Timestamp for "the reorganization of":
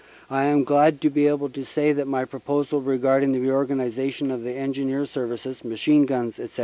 3.33-4.47